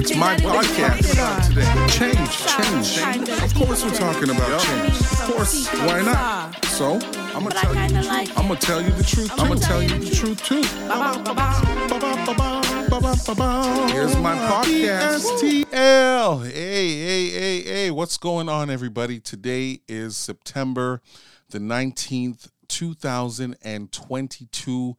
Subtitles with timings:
[0.00, 1.86] It's my podcast today.
[1.88, 3.28] Change, change, change.
[3.42, 4.98] Of course, we're talking about change.
[4.98, 6.64] Of course, why not?
[6.64, 6.98] So,
[7.34, 7.80] I'm gonna tell you.
[8.34, 9.30] I'm gonna tell you the truth.
[9.32, 10.62] I'm gonna tell you the truth too.
[13.92, 15.20] Here's my podcast.
[15.36, 16.46] STL.
[16.46, 17.90] Hey, hey, hey, hey.
[17.90, 19.20] What's going on, everybody?
[19.20, 21.02] Today is September
[21.50, 24.96] the 19th, 2022.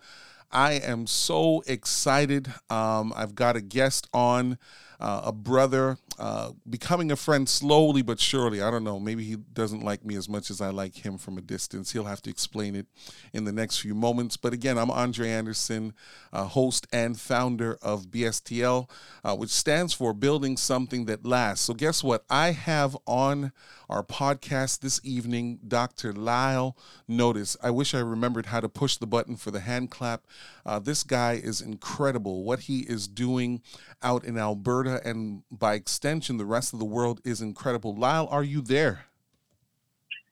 [0.52, 2.54] I am so excited.
[2.70, 4.58] Um, I've got a guest on,
[5.02, 8.62] uh, a brother, uh, becoming a friend slowly but surely.
[8.62, 9.00] I don't know.
[9.00, 11.92] Maybe he doesn't like me as much as I like him from a distance.
[11.92, 12.86] He'll have to explain it
[13.34, 14.38] in the next few moments.
[14.38, 15.94] But again, I'm Andre Anderson,
[16.32, 18.90] uh, host and founder of BSTL,
[19.24, 21.66] uh, which stands for Building Something That Lasts.
[21.66, 22.24] So, guess what?
[22.30, 23.52] I have on
[23.92, 26.14] our podcast this evening Dr.
[26.14, 26.78] Lyle
[27.10, 27.58] Notice.
[27.62, 30.26] I wish I remembered how to push the button for the hand clap.
[30.66, 32.44] Uh, this guy is incredible.
[32.44, 33.62] What he is doing
[34.02, 37.94] out in Alberta and by extension, the rest of the world is incredible.
[37.94, 39.08] Lyle, are you there?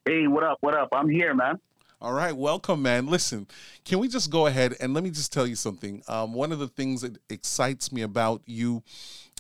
[0.06, 0.58] Hey, what up?
[0.62, 0.90] What up?
[0.94, 1.60] I'm here, man.
[2.02, 3.08] All right, welcome, man.
[3.08, 3.46] Listen,
[3.84, 6.02] can we just go ahead and let me just tell you something?
[6.08, 8.84] Um, one of the things that excites me about you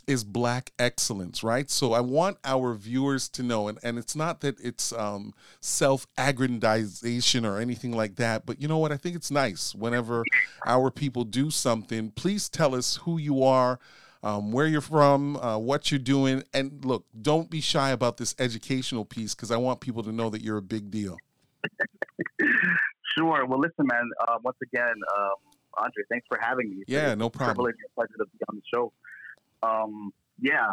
[0.09, 1.69] is black excellence, right?
[1.69, 6.07] So I want our viewers to know, and, and it's not that it's um, self
[6.17, 8.91] aggrandization or anything like that, but you know what?
[8.91, 10.23] I think it's nice whenever
[10.65, 12.09] our people do something.
[12.09, 13.79] Please tell us who you are,
[14.23, 18.33] um, where you're from, uh, what you're doing, and look, don't be shy about this
[18.39, 21.17] educational piece because I want people to know that you're a big deal.
[23.17, 23.45] Sure.
[23.45, 24.09] Well, listen, man.
[24.27, 25.35] Uh, once again, um,
[25.77, 26.83] Andre, thanks for having me.
[26.87, 27.55] Yeah, no problem.
[27.55, 28.91] Privilege and pleasure to be on the show.
[29.63, 30.71] Um, yeah,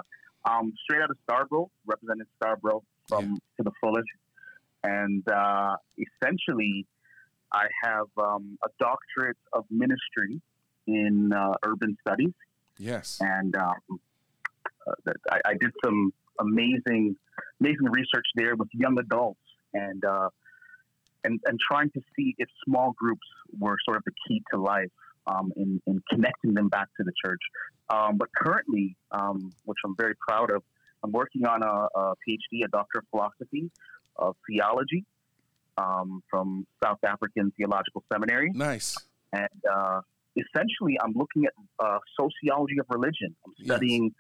[0.49, 4.09] um, straight out of Scarborough, representing Scarborough from to the fullest,
[4.85, 6.87] and uh, essentially,
[7.53, 10.41] I have um, a doctorate of ministry
[10.87, 12.33] in uh, urban studies,
[12.79, 13.19] Yes.
[13.21, 14.01] and um,
[14.87, 17.17] uh, I, I did some amazing,
[17.61, 19.41] amazing research there with young adults,
[19.75, 20.29] and uh,
[21.25, 23.27] and and trying to see if small groups
[23.59, 24.91] were sort of the key to life
[25.27, 27.41] um, in in connecting them back to the church.
[27.89, 30.63] Um, but currently, um, which I'm very proud of,
[31.05, 33.71] I'm working on a, a PhD, a Doctor of Philosophy
[34.17, 35.05] of Theology
[35.79, 38.97] um, from South African Theological Seminary Nice.
[39.33, 40.01] and uh,
[40.37, 43.35] essentially I'm looking at uh, sociology of religion.
[43.47, 43.67] I'm Yes.
[43.67, 44.15] studying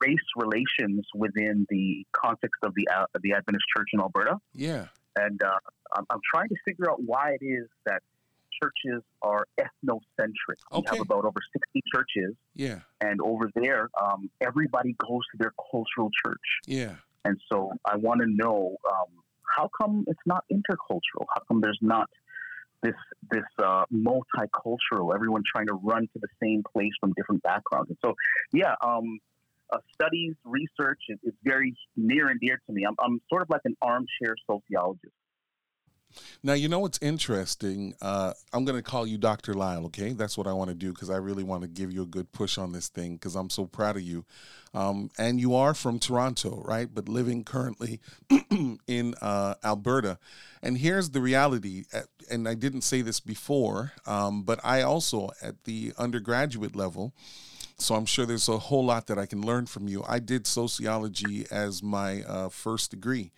[0.00, 4.86] race relations within the context of the uh, the Adventist Church in Alberta, Yeah.
[5.16, 5.58] and uh,
[5.96, 8.02] I'm, I'm trying to figure out why it is that
[8.62, 10.58] churches are ethnocentric.
[10.72, 12.80] We have about over 60 churches, Yeah.
[13.00, 16.40] and over there, um, everybody goes to their cultural church.
[16.66, 16.96] Yeah.
[17.24, 19.06] And so I want to know um,
[19.56, 21.26] how come it's not intercultural?
[21.34, 22.08] How come there's not
[22.82, 22.94] this
[23.30, 25.14] this uh, multicultural?
[25.14, 27.90] Everyone trying to run to the same place from different backgrounds.
[27.90, 28.14] And so,
[28.52, 29.18] yeah, um,
[29.72, 32.84] uh, studies, research is, is very near and dear to me.
[32.84, 35.12] I'm, I'm sort of like an armchair sociologist.
[36.42, 37.94] Now, you know what's interesting?
[38.00, 39.54] Uh, I'm going to call you Dr.
[39.54, 40.12] Lyle, okay?
[40.12, 42.32] That's what I want to do because I really want to give you a good
[42.32, 44.24] push on this thing because I'm so proud of you.
[44.74, 46.88] Um, and you are from Toronto, right?
[46.92, 48.00] But living currently
[48.86, 50.18] in uh, Alberta.
[50.62, 55.30] And here's the reality, uh, and I didn't say this before, um, but I also,
[55.42, 57.12] at the undergraduate level,
[57.78, 60.04] so I'm sure there's a whole lot that I can learn from you.
[60.06, 63.32] I did sociology as my uh, first degree.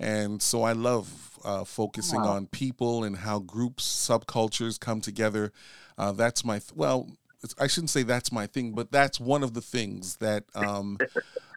[0.00, 2.36] And so I love uh, focusing Wow.
[2.36, 5.52] on people and how groups, subcultures come together.
[5.96, 7.08] Uh, that's my, th- well,
[7.42, 10.98] it's- I shouldn't say that's my thing, but that's one of the things that um,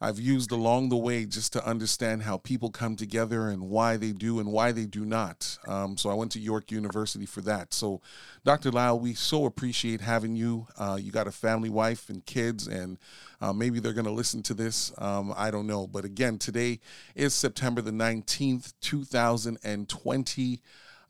[0.01, 4.12] I've used along the way just to understand how people come together and why they
[4.12, 5.59] do and why they do not.
[5.67, 7.72] Um, so I went to York University for that.
[7.72, 8.01] So,
[8.44, 8.72] Dr.
[8.72, 10.66] Lyle, we so appreciate having you.
[10.75, 12.97] Uh, you got a family, wife, and kids, and
[13.41, 14.91] uh, maybe they're going to listen to this.
[14.97, 15.85] Um, I don't know.
[15.85, 16.79] But again, today
[17.13, 20.62] is September the 19th, 2020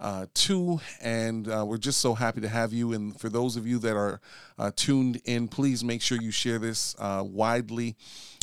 [0.02, 2.92] uh, two, and uh, we're just so happy to have you.
[2.94, 4.20] And for those of you that are
[4.58, 7.96] uh, tuned in, please make sure you share this uh, widely.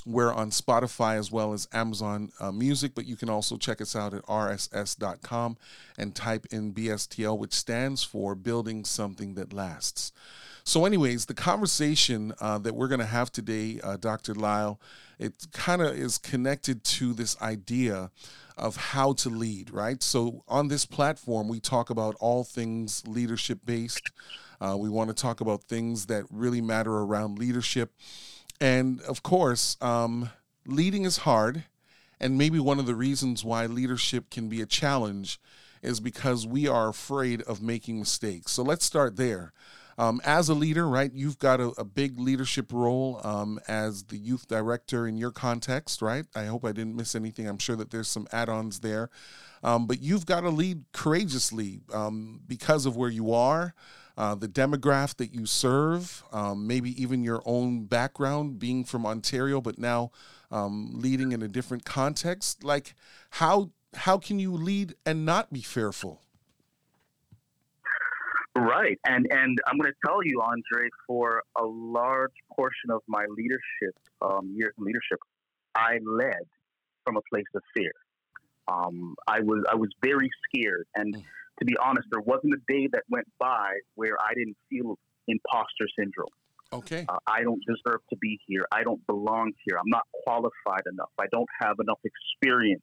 [0.09, 3.95] We're on Spotify as well as Amazon uh, Music, but you can also check us
[3.95, 5.59] out at rss.com
[5.99, 10.13] and type in BSTL, which stands for Building Something That Lasts.
[10.65, 14.35] So, anyways, the conversation uh, that we're going to have today, uh, Dr.
[14.35, 14.81] Lyle,
[15.19, 18.11] it kind of is connected to this idea
[18.57, 20.03] of how to lead, right?
[20.03, 24.11] So, on this platform, we talk about all things leadership based.
[24.59, 27.93] Uh, we want to talk about things that really matter around leadership.
[28.61, 30.31] And of course, um,
[30.67, 31.65] leading is hard.
[32.21, 35.41] And maybe one of the reasons why leadership can be a challenge
[35.83, 38.53] is because we are afraid of making mistakes.
[38.53, 39.53] So let's start there.
[39.99, 44.17] Um, as a leader, right, you've got a, a big leadership role um, as the
[44.17, 46.25] youth director in your context, right?
[46.37, 47.49] I hope I didn't miss anything.
[47.49, 49.11] I'm sure that there's some add ons there.
[49.65, 53.75] Um, but you've got to lead courageously um, because of where you are.
[54.19, 59.61] Uh, the demographic that you serve, um, maybe even your own background, being from Ontario,
[59.61, 60.11] but now
[60.51, 62.65] um, leading in a different context.
[62.65, 62.97] Like,
[63.31, 66.21] how how can you lead and not be fearful?
[68.57, 73.25] Right, and and I'm going to tell you, Andre, for a large portion of my
[73.29, 75.21] leadership um, years in leadership,
[75.77, 76.43] I led
[77.05, 77.93] from a place of fear.
[78.67, 81.23] Um, I was I was very scared, and mm.
[81.59, 85.87] To be honest, there wasn't a day that went by where I didn't feel imposter
[85.99, 86.29] syndrome.
[86.73, 87.07] Okay.
[87.09, 88.67] Uh, I don't deserve to be here.
[88.71, 89.79] I don't belong here.
[89.79, 91.11] I'm not qualified enough.
[91.19, 92.83] I don't have enough experience.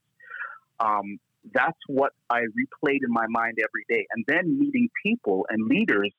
[0.80, 1.20] Um,
[1.54, 4.06] that's what I replayed in my mind every day.
[4.16, 6.12] And then meeting people and leaders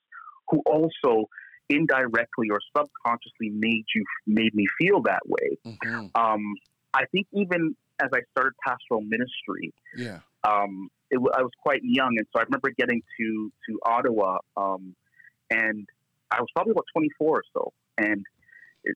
[0.48, 1.28] who also
[1.68, 5.58] indirectly or subconsciously made you made me feel that way.
[5.66, 6.06] Mm-hmm.
[6.14, 6.54] Um,
[6.94, 12.14] I think even as I started pastoral ministry, yeah, um, it, I was quite young,
[12.18, 14.94] and so I remember getting to to Ottawa, um,
[15.50, 15.88] and
[16.30, 18.24] I was probably about 24 or so, and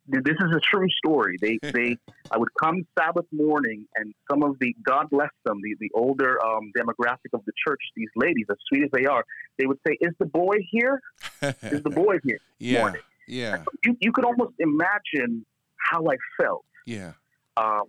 [0.06, 1.36] this is a true story.
[1.40, 1.96] They they
[2.30, 6.44] I would come Sabbath morning, and some of the God bless them, the the older
[6.44, 9.24] um, demographic of the church, these ladies, as sweet as they are,
[9.58, 11.00] they would say, "Is the boy here?
[11.42, 13.02] Is the boy here?" yeah, morning?
[13.26, 13.64] yeah.
[13.84, 15.44] You you could almost imagine
[15.76, 16.64] how I felt.
[16.86, 17.12] Yeah.
[17.56, 17.84] Um,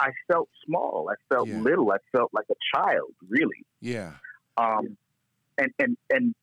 [0.00, 1.10] I felt small.
[1.10, 1.60] I felt yeah.
[1.60, 1.92] little.
[1.92, 3.64] I felt like a child, really.
[3.80, 4.12] Yeah.
[4.56, 4.96] Um,
[5.58, 6.34] and and and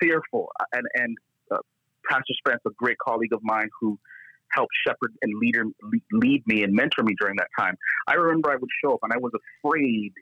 [0.00, 1.16] fearful, and and
[2.08, 3.98] Pastor Spence, a great colleague of mine who
[4.52, 5.56] helped shepherd and lead,
[6.12, 7.74] lead me and mentor me during that time.
[8.06, 9.32] I remember I would show up and I was
[9.64, 10.12] afraid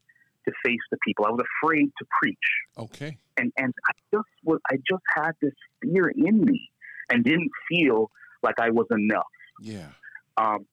[0.46, 1.26] to face the people.
[1.26, 2.37] I was afraid to preach.
[2.78, 3.19] Okay.
[3.37, 6.70] And and I just was I just had this fear in me
[7.10, 8.10] and didn't feel
[8.42, 9.26] like I was enough.
[9.62, 9.88] Yeah.
[10.37, 10.66] Um,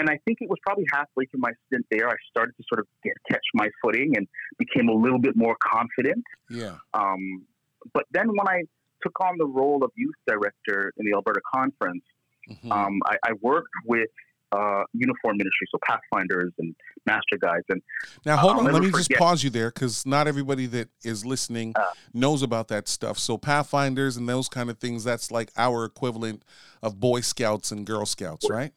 [0.00, 2.80] and I think it was probably halfway through my stint there, I started to sort
[2.80, 4.26] of get, catch my footing and
[4.58, 6.24] became a little bit more confident.
[6.48, 6.76] Yeah.
[6.94, 7.44] Um,
[7.92, 8.62] but then when I
[9.02, 12.02] took on the role of youth director in the Alberta Conference,
[12.50, 12.72] mm-hmm.
[12.72, 14.08] um, I, I, worked with
[14.52, 16.74] uh, uniform ministry, so Pathfinders and
[17.06, 17.64] Master Guides.
[17.68, 17.82] And
[18.24, 19.08] now, hold on, let me forget.
[19.08, 23.18] just pause you there because not everybody that is listening uh, knows about that stuff.
[23.18, 26.42] So Pathfinders and those kind of things—that's like our equivalent
[26.82, 28.72] of Boy Scouts and Girl Scouts, right?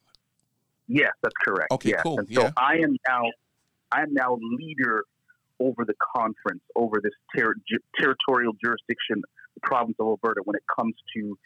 [0.94, 1.72] Yes, that's correct.
[1.72, 2.04] Okay, yes.
[2.04, 2.20] cool.
[2.20, 2.52] And so yeah.
[2.56, 3.24] I am now,
[3.92, 5.04] I am now leader
[5.60, 7.56] over the conference, over this ter-
[8.00, 9.24] territorial jurisdiction
[9.56, 11.38] the province of Alberta when it comes to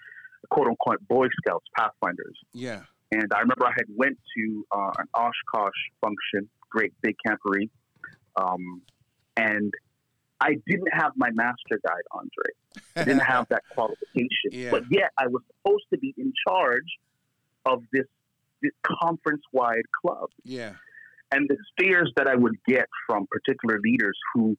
[0.50, 2.38] quote unquote Boy Scouts, Pathfinders.
[2.54, 2.82] Yeah.
[3.12, 5.72] And I remember I had went to uh, an Oshkosh
[6.02, 7.70] function, great big camporee,
[8.36, 8.82] um,
[9.38, 9.74] and
[10.42, 12.84] I didn't have my master guide, Andre.
[12.98, 14.72] I didn't have that qualification, yeah.
[14.72, 16.98] but yet I was supposed to be in charge
[17.66, 18.06] of this,
[18.62, 20.30] this conference-wide club.
[20.44, 20.74] Yeah.
[21.32, 24.58] And the stares that I would get from particular leaders who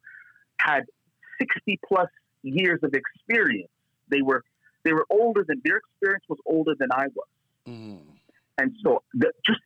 [0.61, 0.85] had
[1.41, 2.09] 60 plus
[2.43, 3.71] years of experience.
[4.11, 4.43] They were
[4.85, 7.29] they were older than their experience was older than I was,
[7.69, 7.99] mm.
[8.56, 9.61] and so the, just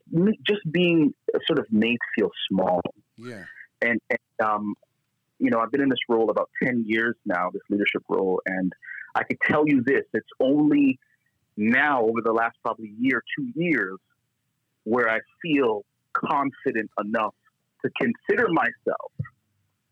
[0.47, 1.15] just being
[1.47, 2.81] sort of made feel small.
[3.17, 3.45] Yeah,
[3.81, 4.75] and, and um,
[5.39, 8.73] you know, I've been in this role about ten years now, this leadership role, and
[9.15, 10.99] I can tell you this: it's only
[11.57, 13.99] now over the last probably year, two years,
[14.85, 15.85] where I feel
[16.15, 17.35] confident enough
[17.85, 19.13] to consider myself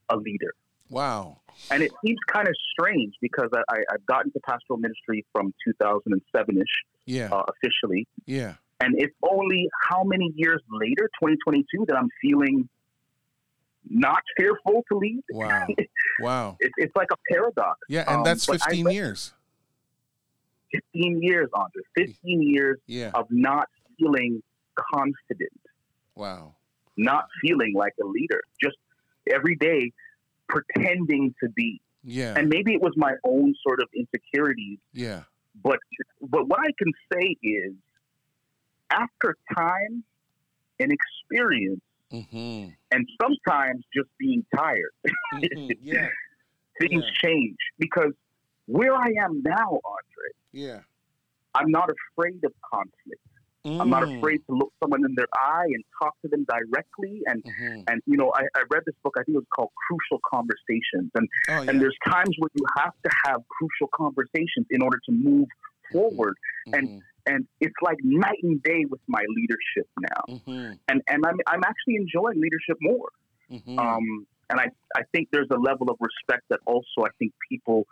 [0.09, 0.53] a leader.
[0.89, 1.41] Wow.
[1.71, 5.55] And it seems kind of strange because I, I, have gotten to pastoral ministry from
[5.67, 6.65] 2007 ish,
[7.07, 8.55] yeah, uh, officially, yeah.
[8.81, 12.69] And it's only how many years later, 2022, that I'm feeling
[13.89, 15.23] not fearful to lead.
[15.31, 15.67] Wow,
[16.21, 16.57] wow.
[16.61, 17.79] it's, it's like a paradox.
[17.89, 19.35] Yeah, and um, that's 15 I, years.
[20.73, 21.83] 15 years, Andre.
[21.97, 23.11] 15 years yeah.
[23.15, 23.69] of not
[23.99, 24.43] feeling
[24.93, 25.61] confident.
[26.15, 26.55] Wow.
[26.97, 28.43] Not feeling like a leader.
[28.63, 28.77] Just
[29.33, 29.93] every day
[30.49, 31.81] pretending to be.
[32.03, 32.35] Yeah.
[32.37, 34.79] And maybe it was my own sort of insecurities.
[34.93, 35.23] Yeah.
[35.63, 35.79] But
[36.21, 37.73] but what I can say is
[38.91, 40.05] after time
[40.79, 41.83] and experience
[42.13, 42.71] mm-hmm.
[42.91, 44.93] and sometimes just being tired.
[45.35, 45.71] Mm-hmm.
[45.83, 46.09] Yeah.
[46.81, 47.29] things yeah.
[47.29, 48.13] change because
[48.67, 50.31] where I am now, Andre.
[50.53, 50.81] Yeah.
[51.55, 53.21] I'm not afraid of conflict.
[53.67, 53.81] Mm.
[53.81, 54.19] I'm not mm.
[54.19, 57.21] afraid to look someone in their eye and talk to them directly.
[57.27, 57.83] And mm-hmm.
[57.89, 59.15] and you know, I, I, read this book.
[59.19, 61.11] I think it was called Crucial Conversations.
[61.15, 61.71] And oh, yeah.
[61.71, 65.47] and there's times where you have to have crucial conversations in order to move
[65.93, 66.37] forward.
[66.69, 66.75] Mm-hmm.
[66.75, 70.37] And and it's like night and day with my leadership now.
[70.37, 70.73] Mm-hmm.
[70.89, 73.11] And and I'm I'm actually enjoying leadership more.
[73.51, 73.79] Mm-hmm.
[73.79, 77.87] Um, and I I think there's a level of respect that also I think people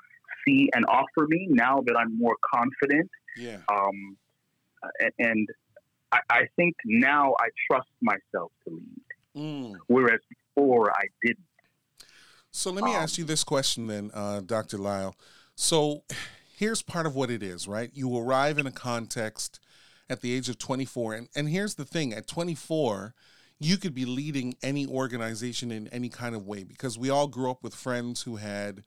[0.46, 3.10] see and offer me now that I'm more confident.
[3.36, 3.58] Yeah.
[3.70, 4.16] Um,
[5.00, 5.48] and, and
[6.12, 9.02] I, I, think now I trust myself to lead,
[9.36, 9.74] mm.
[9.86, 10.20] whereas
[10.56, 11.44] before I didn't.
[12.50, 14.78] So let me um, ask you this question then, uh, Dr.
[14.78, 15.14] Lyle.
[15.54, 16.02] So
[16.56, 17.90] here's part of what it is, right?
[17.92, 19.60] You arrive in a context
[20.08, 23.14] at the age of 24, and, and here's the thing: at 24
[23.60, 27.50] you could be leading any organization in any kind of way because we all grew
[27.50, 28.84] up with friends who had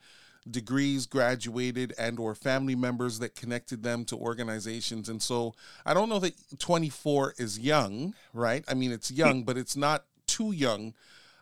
[0.50, 5.10] degrees graduated and or family members that connected them to organizations.
[5.10, 5.54] And so
[5.86, 8.64] i don't know that 24 is young right?
[8.68, 10.94] I mean it's young but it's not too young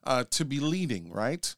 [0.04, 1.54] uh, to be leading right?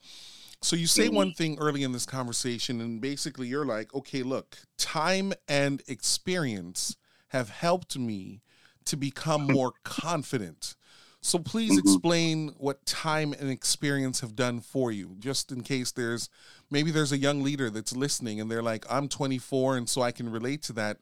[0.63, 4.57] So you say one thing early in this conversation and basically you're like okay look
[4.77, 6.98] time and experience
[7.29, 8.41] have helped me
[8.86, 10.75] to become more confident
[11.22, 11.88] so please mm-hmm.
[11.88, 16.30] explain what time and experience have done for you, just in case there's
[16.72, 20.12] maybe there's a young leader that's listening and they're like, I'm 24 and so I
[20.12, 20.98] can relate to that.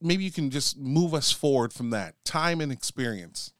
[0.00, 3.52] Maybe you can just move us forward from that time and experience.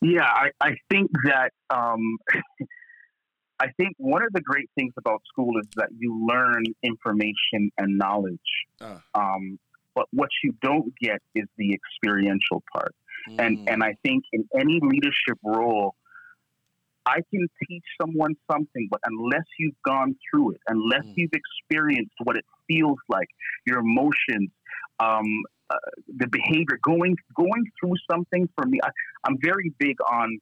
[0.00, 2.18] Yeah, I, I think that um,
[3.60, 7.98] I think one of the great things about school is that you learn information and
[7.98, 8.38] knowledge.
[8.80, 8.98] Uh.
[9.14, 9.58] Um,
[9.96, 12.94] but what you don't get is the experiential part.
[13.28, 13.46] Mm.
[13.46, 15.94] And and I think in any leadership role,
[17.08, 21.14] I can teach someone something, but unless you've gone through it, unless mm.
[21.16, 23.28] you've experienced what it feels like,
[23.64, 24.50] your emotions,
[25.00, 25.24] um,
[25.70, 25.76] uh,
[26.16, 28.90] the behavior, going going through something for me, I,
[29.26, 30.38] am very big on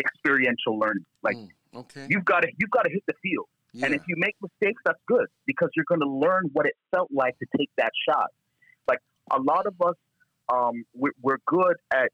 [0.00, 1.06] experiential learning.
[1.22, 1.48] Like mm.
[1.74, 2.06] okay.
[2.08, 3.86] you've got to you've got to hit the field, yeah.
[3.86, 7.10] and if you make mistakes, that's good because you're going to learn what it felt
[7.12, 8.30] like to take that shot.
[8.88, 9.00] Like
[9.30, 9.96] a lot of us,
[10.52, 12.10] um, we're, we're good at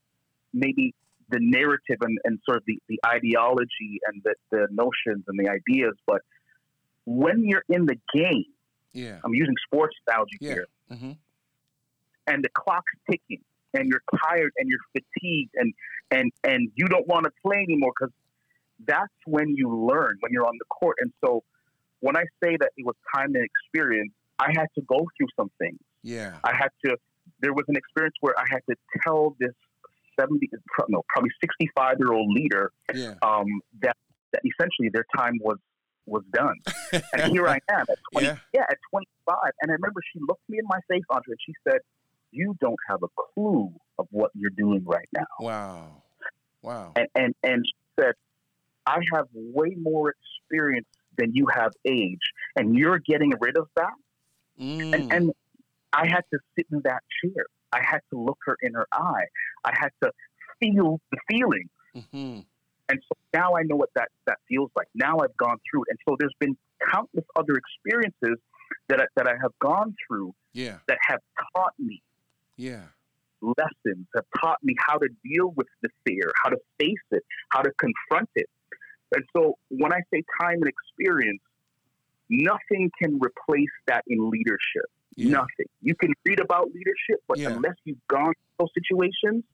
[0.53, 0.95] maybe
[1.29, 5.51] the narrative and, and sort of the, the ideology and the, the notions and the
[5.51, 6.23] ideas, but
[7.07, 8.45] when you're in the game,
[8.93, 10.53] yeah, I'm using sports analogy yeah.
[10.53, 11.13] here, mm-hmm.
[12.27, 15.73] and the clock's ticking, and you're tired and you're fatigued, and
[16.11, 18.13] and and you don't want to play anymore because
[18.87, 20.97] that's when you learn when you're on the court.
[21.01, 21.45] And so,
[22.01, 25.51] when I say that it was time and experience, I had to go through some
[25.59, 25.79] things.
[26.03, 26.97] Yeah, I had to.
[27.41, 29.53] There was an experience where I had to tell this
[30.19, 30.49] 70,
[30.89, 33.15] no, probably 65 year old leader yeah.
[33.23, 33.47] um,
[33.83, 33.97] that,
[34.33, 35.59] that essentially their time was
[36.07, 36.55] was done.
[37.13, 38.37] and here I am at 20, yeah.
[38.55, 38.63] yeah.
[38.71, 39.37] at 25.
[39.61, 41.81] And I remember she looked me in my face, Andre, and she said,
[42.31, 45.27] you don't have a clue of what you're doing right now.
[45.41, 46.03] Wow.
[46.63, 46.93] Wow.
[46.97, 48.13] And, and, and she said,
[48.87, 50.87] I have way more experience
[51.19, 52.21] than you have age,
[52.57, 53.95] and you're getting rid of that.
[54.61, 54.95] Mm.
[54.95, 55.33] And, and
[55.93, 57.47] I had to sit in that chair.
[57.73, 59.27] I had to look her in her eye.
[59.65, 60.13] I had to
[60.61, 61.69] feel the feeling.
[61.95, 62.41] Mm-hmm.
[62.89, 64.87] And so now I know what that, that feels like.
[64.95, 65.89] Now I've gone through it.
[65.91, 66.57] And so there's been
[66.93, 68.39] countless other experiences
[68.89, 70.79] that I, that I have gone through yeah.
[70.89, 71.21] that have
[71.55, 72.03] taught me
[72.57, 72.83] yeah.
[73.41, 77.63] lessons, have taught me how to deal with the fear, how to face it, how
[77.63, 78.49] to confront it.
[79.15, 81.41] And so when I say time and experience,
[82.29, 84.91] nothing can replace that in leadership.
[85.17, 85.31] Yeah.
[85.31, 85.67] Nothing.
[85.83, 87.51] You can read about leadership, but yeah.
[87.51, 89.45] unless you've gone through those situations,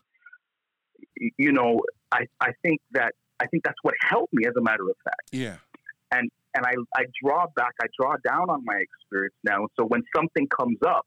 [1.37, 4.89] you know, I, I think that I think that's what helped me as a matter
[4.89, 5.29] of fact.
[5.31, 5.57] Yeah.
[6.11, 9.69] And and I, I draw back, I draw down on my experience now.
[9.79, 11.07] So when something comes up,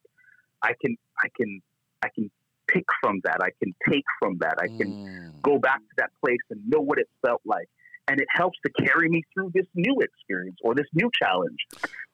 [0.61, 1.61] I can I can
[2.01, 2.31] I can
[2.67, 3.37] pick from that.
[3.41, 4.55] I can take from that.
[4.59, 5.41] I can mm.
[5.41, 7.69] go back to that place and know what it felt like.
[8.07, 11.57] And it helps to carry me through this new experience or this new challenge.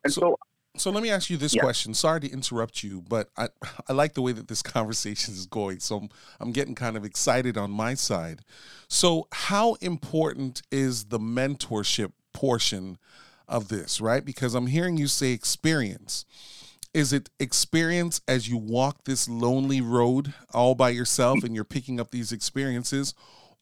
[0.04, 0.38] And so, so
[0.78, 1.62] so let me ask you this yeah.
[1.62, 1.94] question.
[1.94, 3.50] Sorry to interrupt you, but I,
[3.88, 5.80] I like the way that this conversation is going.
[5.80, 6.10] So I'm,
[6.40, 8.42] I'm getting kind of excited on my side.
[8.88, 12.98] So, how important is the mentorship portion
[13.48, 14.24] of this, right?
[14.24, 16.26] Because I'm hearing you say experience.
[16.94, 22.00] Is it experience as you walk this lonely road all by yourself and you're picking
[22.00, 23.14] up these experiences?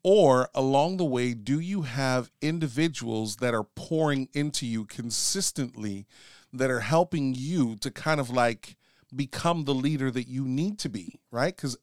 [0.01, 6.07] Or along the way, do you have individuals that are pouring into you consistently?
[6.51, 8.75] That are helping you to kind of like
[9.15, 11.55] become the leader that you need to be, right?
[11.55, 11.77] Because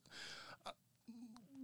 [0.64, 0.70] uh,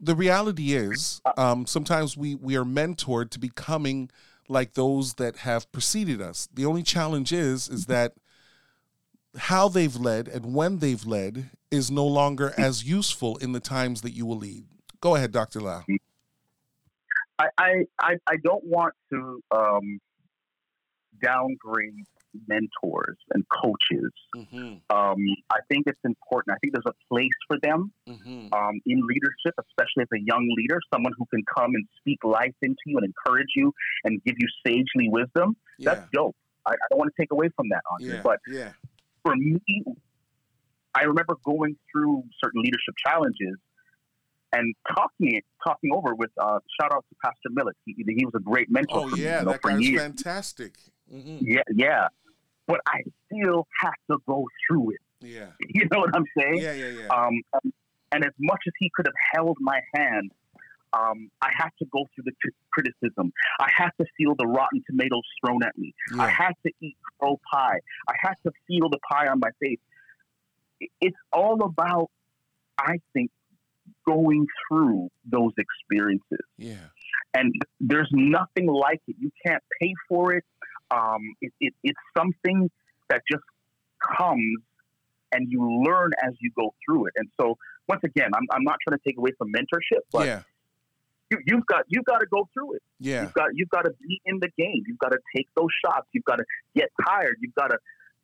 [0.01, 4.11] the reality is um, sometimes we we are mentored to becoming
[4.49, 6.49] like those that have preceded us.
[6.53, 8.15] The only challenge is is that
[9.37, 14.03] how they've led and when they've led is no longer as useful in the times
[14.03, 14.65] that you will lead.
[15.01, 15.61] Go ahead, Dr.
[15.61, 15.85] Lyle.
[17.39, 20.01] I, I, I don't want to um,
[21.21, 22.05] downgrade
[22.47, 24.13] mentors and coaches.
[24.37, 24.75] Mm-hmm.
[24.95, 25.19] Um,
[25.51, 26.55] I think it's important.
[26.55, 28.53] I think there's a place for them mm-hmm.
[28.53, 32.55] um, in leadership, especially as a young leader, someone who can come and speak life
[32.63, 33.73] into you and encourage you
[34.05, 35.57] and give you sagely wisdom.
[35.79, 35.95] Yeah.
[35.95, 36.37] That's dope.
[36.67, 38.17] I, I don't want to take away from that, Andre.
[38.17, 38.23] Yeah.
[38.23, 38.71] But yeah.
[39.25, 39.61] for me,
[40.95, 43.57] I remember going through certain leadership challenges
[44.53, 47.77] and talking talking over with uh, shout out to Pastor Millet.
[47.87, 49.01] He, he was a great mentor.
[49.01, 50.03] Oh for me, yeah, you know, that for guy was years.
[50.03, 50.75] fantastic.
[51.11, 52.09] hmm Yeah, yeah.
[52.67, 55.01] But I still have to go through it.
[55.21, 55.47] Yeah.
[55.75, 56.59] You know what I'm saying?
[56.59, 57.07] Yeah, yeah, yeah.
[57.09, 57.73] Um, and,
[58.13, 60.31] and as much as he could have held my hand,
[60.93, 63.33] um, I had to go through the criticism.
[63.59, 65.95] I had to feel the rotten tomatoes thrown at me.
[66.19, 66.31] I yeah.
[66.31, 67.79] had to eat crow pie.
[68.09, 69.79] I had to feel the pie on my face.
[71.01, 72.11] It's all about,
[72.79, 73.31] I think,
[74.07, 76.45] going through those experiences.
[76.59, 76.75] Yeah.
[77.35, 79.17] And there's nothing like it.
[79.19, 80.45] You can't pay for it.
[80.93, 82.71] Um, it, it it's something
[83.09, 83.45] that just
[84.19, 84.61] comes
[85.33, 87.15] and you learn as you go through it.
[87.17, 87.57] And so,
[87.89, 90.43] once again, I'm, I'm not trying to take away from mentorship, but Yeah.
[91.31, 92.83] you, you've got you've got to go through it.
[93.01, 93.23] Yeah.
[93.23, 94.83] You've got you've got to be in the game.
[94.87, 96.07] You've got to take those shots.
[96.13, 96.45] You've got to
[96.77, 97.37] get tired.
[97.41, 97.79] You've got to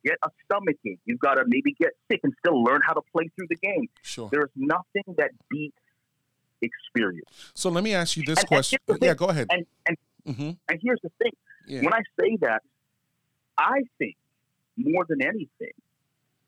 [0.05, 1.01] get a stomach ache.
[1.07, 3.89] You've got to maybe get sick and still learn how to play through the game.
[4.03, 4.29] Sure.
[4.31, 5.77] There's nothing that beats
[6.61, 7.53] experience.
[7.55, 8.79] So let me ask you this And- and question.
[8.87, 9.47] the Yeah, go ahead.
[9.51, 9.97] And and
[10.27, 11.33] hmm and here's the thing.
[11.67, 11.83] Yeah.
[11.83, 12.63] When I say that,
[13.57, 14.17] I think
[14.77, 15.73] more than anything,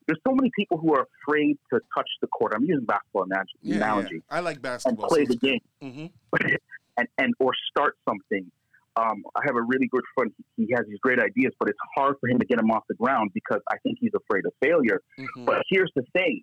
[0.06, 2.52] there's so many people who are afraid to touch the court.
[2.54, 4.18] I'm using basketball analogy, yeah, yeah.
[4.30, 5.08] I like and basketball.
[5.08, 5.60] play the game.
[5.80, 6.06] hmm
[6.96, 8.50] and, and or start something.
[8.96, 10.32] Um, I have a really good friend.
[10.56, 12.84] He he has these great ideas, but it's hard for him to get them off
[12.88, 15.00] the ground because I think he's afraid of failure.
[15.16, 16.42] hmm But here's the thing: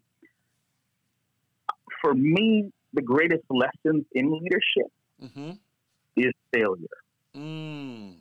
[2.01, 5.51] for me, the greatest lessons in leadership hmm
[6.15, 6.97] is failure.
[7.35, 8.15] Mm.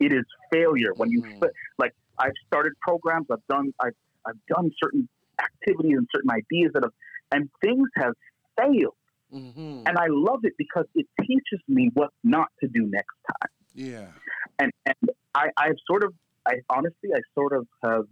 [0.00, 1.50] It is failure when you Mhm.
[1.78, 1.94] like.
[2.18, 3.26] I've started programs.
[3.30, 3.74] I've done.
[3.80, 3.94] I've
[4.26, 5.06] I've done certain
[5.38, 6.94] activities and certain ideas that have,
[7.30, 8.14] and things have
[8.58, 8.96] failed.
[9.30, 13.50] hmm And I love it because it teaches me what not to do next time.
[13.74, 14.08] Yeah.
[14.58, 16.14] and and I, I've sort of,
[16.48, 18.04] I honestly, I sort of have.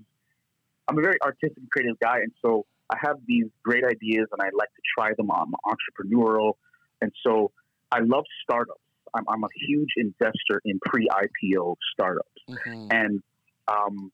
[0.87, 4.43] I'm a very artistic and creative guy, and so I have these great ideas, and
[4.43, 5.31] I like to try them.
[5.31, 6.55] I'm entrepreneurial,
[7.01, 7.53] and so
[7.91, 8.84] I love startups.
[9.15, 13.23] I'm, I'm a huge investor in pre-IPO startups, hmm and
[13.69, 14.11] um,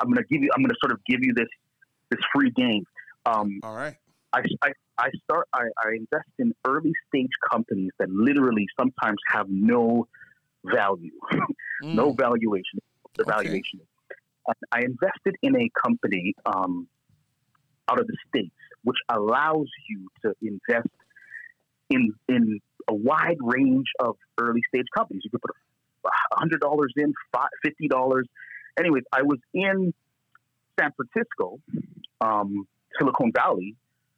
[0.00, 0.50] I'm going to give you.
[0.54, 1.48] I'm going to sort of give you this
[2.10, 2.84] this free game.
[3.26, 3.96] Um, All right.
[4.32, 9.46] I, I, I start I, I invest in early stage companies that literally sometimes have
[9.48, 10.08] no
[10.64, 11.12] value,
[11.80, 12.16] no Mm.
[12.18, 12.80] valuation.
[13.16, 13.32] The Okay.
[13.32, 13.80] valuation.
[14.46, 16.88] And I invested in a company um,
[17.88, 20.88] out of the states, which allows you to invest
[21.90, 25.22] in in a wide range of early stage companies.
[25.24, 25.54] You could put
[26.34, 27.12] hundred dollars in,
[27.62, 28.26] fifty dollars.
[28.78, 29.94] Anyways, I was in
[30.78, 31.58] San Francisco,
[32.20, 32.66] um,
[32.98, 33.76] Silicon Valley,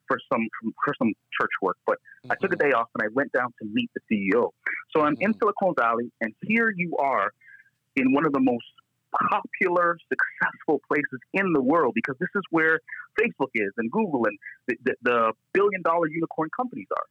[0.09, 0.49] for some
[0.85, 1.99] for some church work, but
[2.31, 2.71] I took a Mhm.
[2.71, 4.53] day off and I went down to meet the CEO.
[4.91, 5.39] So I'm in Mhm.
[5.39, 7.31] Silicon Valley, and here you are
[7.97, 8.67] in one of the most
[9.31, 12.81] popular, successful places in the world because this is where
[13.19, 17.07] Facebook is and Google and the, the, the billion dollar unicorn companies are.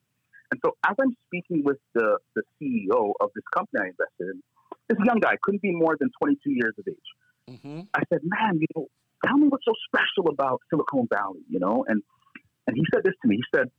[0.55, 4.41] And so as I'm speaking with the, the CEO of this company I invested in,
[4.87, 7.59] this young guy couldn't be more than 22 years of age.
[7.59, 7.87] Mhm.
[7.93, 8.87] I said, man, you know,
[9.25, 11.83] tell me what's so special about Silicon Valley, you know?
[11.87, 12.01] And
[12.67, 13.35] and he said this to me.
[13.35, 13.69] He said,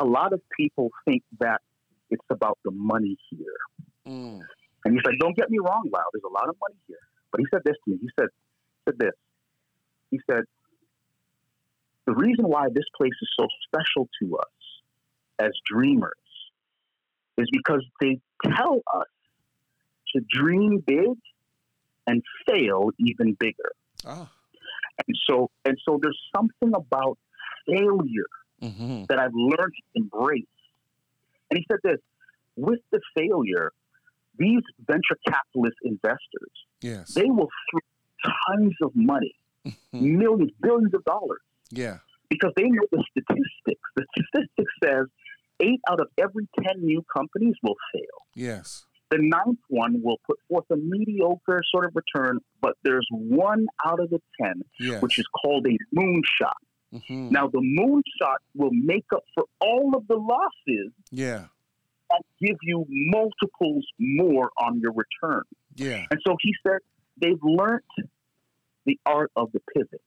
[0.00, 1.60] a lot of people think that
[2.10, 3.60] it's about the money here.
[4.08, 4.40] Mm.
[4.84, 7.04] And he said, don't get me wrong, Wow, there's a lot of money here.
[7.30, 7.98] But he said this to me.
[8.00, 8.28] He said,
[8.88, 9.14] said this.
[10.10, 10.44] He said,
[12.06, 14.61] the reason why this place is so special to us
[15.42, 16.12] as dreamers
[17.38, 19.06] is because they tell us
[20.14, 21.16] to dream big
[22.06, 23.72] and fail even bigger.
[24.06, 24.30] Ah.
[25.06, 27.18] And so, and so there's something about
[27.66, 30.44] failure hmm that I've learned to embrace.
[31.50, 32.00] And he said this
[32.56, 33.72] with the failure,
[34.38, 37.14] these venture capitalist investors, Yes.
[37.14, 37.80] they will throw
[38.48, 39.34] tons of money,
[39.66, 39.72] Mhm.
[40.00, 41.98] millions, billions of dollars, Yeah.
[42.28, 43.86] because they know the statistics.
[43.96, 45.06] The statistics says
[45.62, 48.26] eight out of every 10 new companies will fail.
[48.34, 48.84] Yes.
[49.10, 54.00] The ninth one will put forth a mediocre sort of return, but there's one out
[54.00, 55.02] of the 10, Yes.
[55.02, 56.56] which is called a moonshot.
[56.94, 57.30] Mhm.
[57.30, 61.46] Now, the moonshot will make up for all of the losses Yeah.
[62.10, 65.42] and give you multiples more on your return.
[65.76, 66.06] Yeah.
[66.10, 66.78] And so he said
[67.18, 67.82] they've learned
[68.84, 70.02] the art of the pivot,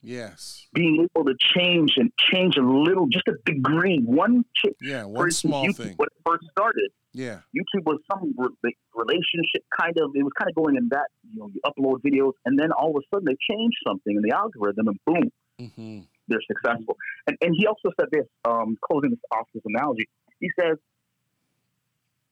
[0.00, 0.66] Yes.
[0.72, 4.00] being able to change and change a little, just a degree.
[4.04, 5.04] One, ch- Yeah.
[5.04, 5.94] One small YouTube, thing.
[5.96, 7.40] when it first started, Yeah.
[7.56, 11.40] YouTube was some re- relationship kind of, it was kind of going in that, you
[11.40, 14.34] know, you upload videos and then all of a sudden they change something in the
[14.34, 16.00] algorithm and boom, mm-hmm.
[16.28, 16.96] they're successful.
[17.26, 20.08] And, and he also said this, um, closing this off this analogy,
[20.38, 20.76] he says,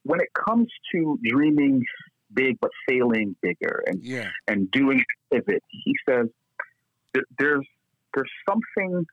[0.05, 1.85] when it comes to dreaming
[2.33, 4.29] big but failing bigger and yeah.
[4.49, 5.03] and doing
[5.33, 5.63] pivot.
[5.69, 6.27] He says
[7.39, 7.67] there's
[8.15, 9.07] there's something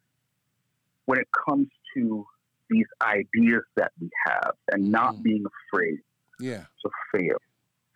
[1.05, 2.25] when it comes to
[2.69, 5.23] these ideas that we have and not mm.
[5.23, 5.99] being afraid
[6.39, 6.63] yeah.
[6.81, 7.37] to fail.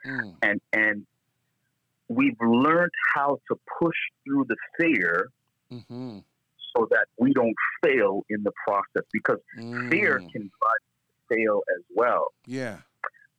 [0.06, 0.36] Mm.
[0.41, 1.06] And and
[2.10, 5.30] we've learned how to push through the fear
[5.72, 6.20] mm-hmm.
[6.76, 9.89] so that we don't fail in the process because mm.
[9.89, 12.28] fear can drive fail as well.
[12.46, 12.78] Yeah.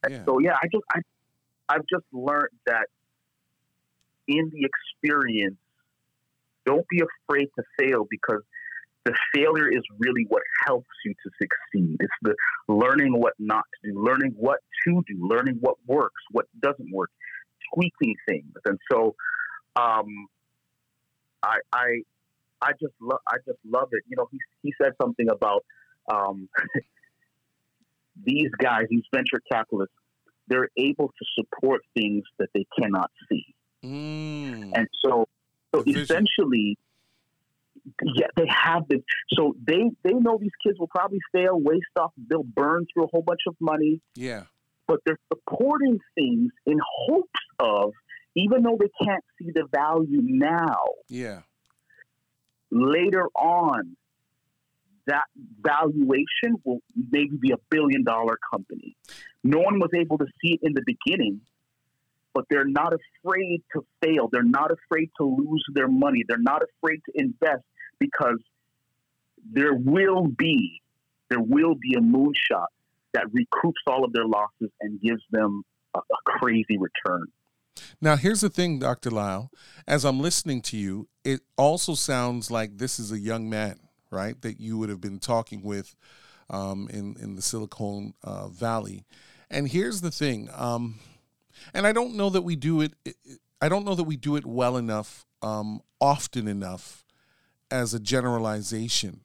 [0.09, 0.25] yeah.
[0.25, 1.01] so yeah, I just I
[1.69, 2.87] I've just learned that
[4.27, 5.57] in the experience,
[6.69, 8.43] don't be afraid to fail because
[9.07, 11.97] the failure is really what helps you to succeed.
[11.99, 12.35] It's the
[12.69, 17.11] learning what not to do, learning what to do, learning what works, what doesn't work,
[17.75, 18.53] tweaking things.
[18.67, 19.15] And so,
[19.77, 20.27] um,
[21.43, 22.03] I, I,
[22.61, 24.03] I just love, I just love it.
[24.09, 25.65] You know, he, he said something about,
[26.13, 26.51] um,
[28.27, 29.95] these guys, these venture capitalists,
[30.49, 33.55] they're able to support things that they cannot see.
[33.85, 34.73] Mm.
[34.75, 35.29] And so,
[35.75, 36.79] so essentially,
[38.03, 39.01] yeah, they have this.
[39.35, 43.09] So they they know these kids will probably fail, waste off, they'll burn through a
[43.09, 44.01] whole bunch of money.
[44.15, 44.45] Yeah.
[44.87, 47.93] But they're supporting things in hopes of,
[48.35, 50.83] even though they can't see the value now.
[51.09, 51.41] Yeah.
[52.71, 53.97] Later on,
[55.07, 55.25] that
[55.61, 58.97] valuation will maybe be a billion dollar company.
[59.43, 61.41] No one was able to see it in the beginning,
[62.39, 64.29] but they're not afraid to fail.
[64.31, 66.23] They're not afraid to lose their money.
[66.29, 67.65] They're not afraid to invest
[67.99, 68.39] because
[69.53, 70.81] there will be
[71.31, 72.69] there will be a moonshot
[73.13, 75.65] that recoups all of their losses and gives them
[75.97, 77.27] a, a crazy return.
[78.01, 79.11] Now, here's the thing, Dr.
[79.11, 79.51] Lyle.
[79.89, 83.81] As I'm listening to you, it also sounds like this is a young man,
[84.13, 85.97] right, that you would have been talking with
[86.49, 89.05] um, in in the Silicon uh, Valley.
[89.51, 91.01] And here's the thing, um,
[91.75, 92.95] and I don't know that we do it.
[93.61, 97.05] I don't know that we do it well enough, um, often enough,
[97.71, 99.21] as a generalization.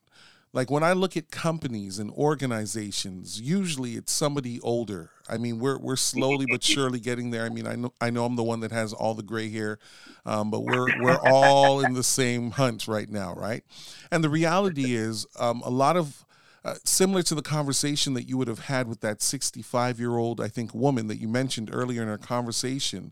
[0.53, 5.09] Like when I look at companies and organizations, usually it's somebody older.
[5.27, 7.43] I mean, we're we're slowly but surely getting there.
[7.43, 9.79] I mean, I know I know I'm the one that has all the gray hair,
[10.27, 13.63] um, but we're we're all in the same hunt right now, right?
[14.11, 16.23] And the reality is, um, a lot of
[16.65, 20.39] uh, similar to the conversation that you would have had with that 65 year old,
[20.39, 23.11] I think, woman that you mentioned earlier in our conversation,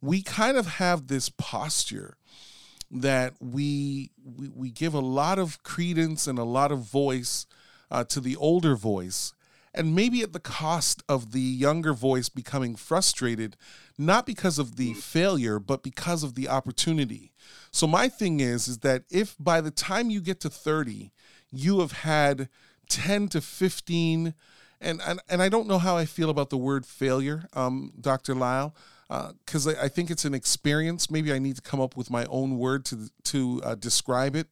[0.00, 2.16] we kind of have this posture
[2.90, 7.46] that we, we, we give a lot of credence and a lot of voice
[7.90, 9.32] uh, to the older voice.
[9.76, 13.56] And maybe at the cost of the younger voice becoming frustrated
[13.98, 17.32] not because of the failure but because of the opportunity.
[17.72, 21.10] So my thing is is that if by the time you get to 30
[21.50, 22.48] you have had
[22.88, 24.34] 10 to 15
[24.80, 28.34] and and, and I don't know how I feel about the word failure um, Dr.
[28.34, 28.74] Lyle
[29.08, 31.10] because uh, I, I, think it's an experience.
[31.10, 34.48] Maybe I need to come up with my own word to to uh, describe it.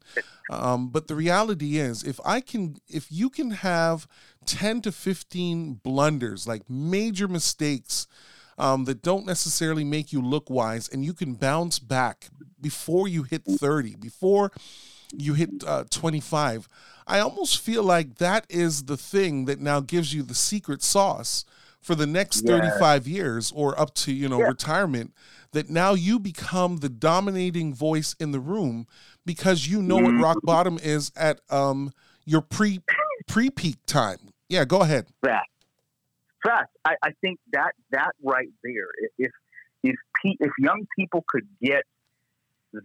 [0.51, 4.07] Um, but the reality is, if I can, if you can have
[4.45, 8.07] ten to fifteen blunders, like major mistakes.
[8.59, 12.29] Um, that don't necessarily make you look wise, and you can bounce back
[12.61, 14.53] before you hit 30, before
[15.17, 16.69] you hit uh, 25.
[17.07, 21.45] I almost feel like that is the thing that now gives you the secret sauce
[21.81, 24.47] for the next 35 years or up to you know yeah.
[24.47, 25.13] retirement
[25.51, 28.87] that now you become the dominating voice in the room
[29.27, 30.19] because you know mm-hmm.
[30.19, 31.93] what rock bottom is at um
[32.25, 32.79] your pre
[33.27, 35.51] pre peak time yeah go ahead fact
[36.45, 39.33] fact I, I think that that right there if
[39.83, 41.83] if if young people could get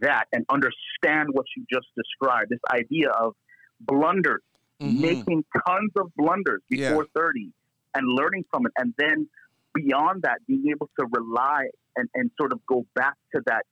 [0.01, 3.33] that and understand what you just described this idea of
[3.79, 4.41] blunders
[4.81, 5.01] mm-hmm.
[5.01, 7.21] making tons of blunders before yeah.
[7.21, 7.51] 30
[7.95, 8.71] and learning from it.
[8.77, 9.27] And then
[9.73, 13.63] beyond that, being able to rely and, and sort of go back to that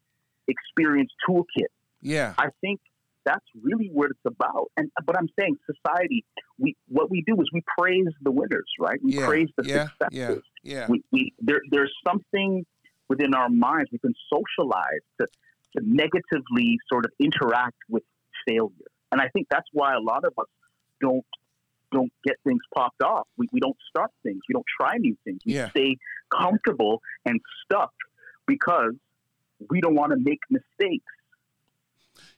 [0.47, 1.71] experience toolkit.
[2.01, 2.33] Yeah.
[2.37, 2.79] I think
[3.25, 4.71] that's really what it's about.
[4.77, 6.23] And but I'm saying society,
[6.59, 8.99] we what we do is we praise the winners, right?
[9.03, 10.43] We yeah, praise the yeah, successes.
[10.61, 10.75] Yeah.
[10.75, 10.87] yeah.
[10.87, 12.67] We, we there there's something
[13.09, 15.27] within our minds we can socialize to
[15.75, 18.03] to negatively sort of interact with
[18.47, 18.71] failure.
[19.11, 20.47] And I think that's why a lot of us
[21.01, 21.25] don't
[21.91, 23.27] don't get things popped off.
[23.37, 24.41] We, we don't start things.
[24.49, 25.39] We don't try new things.
[25.45, 25.69] We yeah.
[25.69, 25.97] stay
[26.29, 27.93] comfortable and stuck
[28.45, 28.93] because
[29.69, 31.05] we don't want to make mistakes.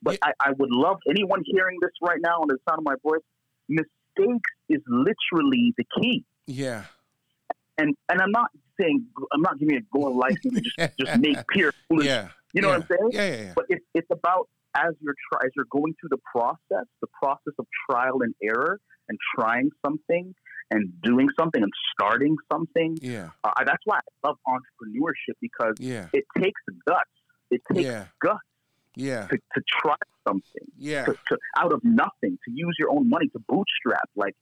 [0.01, 0.31] But yeah.
[0.39, 3.21] I, I would love anyone hearing this right now on the sound of my voice.
[3.67, 6.23] Mistakes is literally the key.
[6.45, 6.83] Yeah.
[7.77, 11.37] And and I'm not saying I'm not giving a goal license to just, just make
[11.49, 12.07] pure foolish.
[12.07, 12.29] Yeah.
[12.53, 12.77] You know yeah.
[12.77, 13.09] what I'm saying?
[13.11, 13.53] Yeah, yeah, yeah.
[13.55, 17.53] But it's it's about as you're try, as you're going through the process, the process
[17.59, 18.79] of trial and error,
[19.09, 20.33] and trying something
[20.69, 22.97] and doing something and starting something.
[23.01, 23.29] Yeah.
[23.43, 26.07] Uh, that's why I love entrepreneurship because Yeah.
[26.13, 27.09] it takes guts.
[27.49, 28.05] It takes Yeah.
[28.19, 28.39] guts
[28.95, 29.27] Yeah.
[29.27, 29.95] to, to try
[30.27, 31.05] something Yeah.
[31.05, 34.35] to, to out of nothing to use your own money to bootstrap like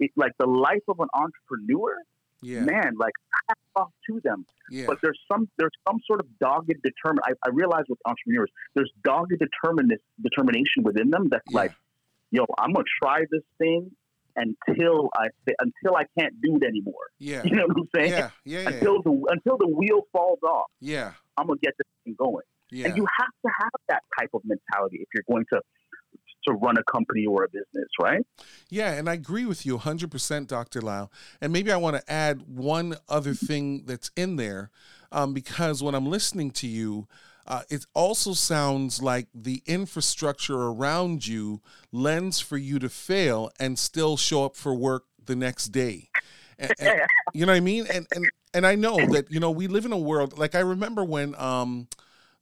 [0.00, 1.96] it, like the life of an entrepreneur
[2.40, 2.60] Yeah.
[2.60, 3.12] man like
[3.48, 4.84] hats off to them Yeah.
[4.86, 8.90] but there's some there's some sort of dogged determin I, I realize with entrepreneurs there's
[9.04, 11.56] dogged determin- determination within them that's Yeah.
[11.56, 11.72] like
[12.30, 13.90] yo i'm gonna try this thing
[14.36, 15.26] until i
[15.60, 17.42] until i can't do it anymore Yeah.
[17.44, 18.30] you know what i'm saying Yeah.
[18.44, 18.60] Yeah.
[18.60, 18.68] Yeah.
[18.70, 21.12] until the until the wheel falls off Yeah.
[21.36, 22.86] i'm gonna get this thing going Yeah.
[22.88, 25.60] and you have to have that type of mentality if you're going to
[26.48, 28.24] to run a company or a business, right?
[28.68, 30.80] Yeah, and I agree with you 100%, Dr.
[30.80, 31.10] Lyle.
[31.40, 34.70] And maybe I want to add one other thing that's in there
[35.12, 37.06] um, because when I'm listening to you,
[37.46, 43.78] uh, it also sounds like the infrastructure around you lends for you to fail and
[43.78, 46.10] still show up for work the next day.
[46.58, 47.00] And, and-
[47.32, 47.86] you know what I mean?
[47.92, 50.60] And, and and I know that you know we live in a world like I
[50.60, 51.88] remember when um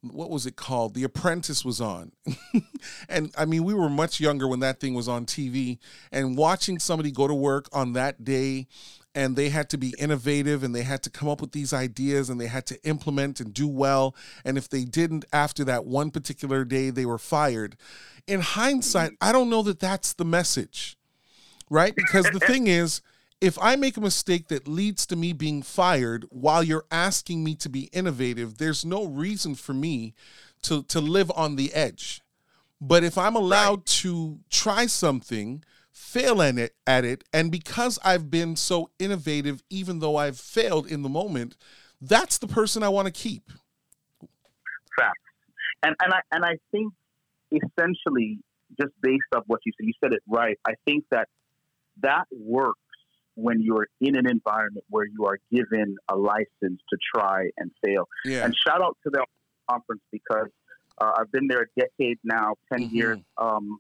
[0.03, 0.95] what was it called?
[0.95, 2.13] The Apprentice was on.
[3.09, 5.79] and I mean, we were much younger when that thing was on TV
[6.13, 8.67] and watching somebody go to work on that day
[9.15, 12.29] and they had to be innovative and they had to come up with these ideas
[12.29, 14.15] and they had to implement and do well.
[14.45, 17.77] And if they didn't after that one particular day, they were fired.
[18.27, 20.99] In hindsight, I don't know that that's the message,
[21.71, 21.95] right?
[21.97, 23.01] Because the thing is,
[23.41, 27.55] if I make a mistake that leads to me being fired while you're asking me
[27.57, 30.15] to be innovative, there's no reason for me
[30.63, 32.23] to to live on the edge.
[32.81, 38.31] But if I'm allowed to try something, fail at it, at it, and because I've
[38.31, 41.57] been so innovative, even though I've failed in the moment,
[42.01, 43.51] that's the person I want to keep.
[44.99, 45.21] Facts.
[45.83, 46.93] And and I and I think
[47.51, 48.39] essentially
[48.81, 50.59] just based off what you said, you said it right.
[50.67, 51.29] I think that
[52.03, 52.81] that works
[53.37, 58.09] when you're in an environment where you are given a license to try and fail.
[58.25, 58.45] Yeah.
[58.45, 59.25] And shout out to the
[59.71, 60.49] conference because
[60.99, 62.93] uh, I've been there a decade now, 10 Mhm.
[62.93, 63.79] years, um,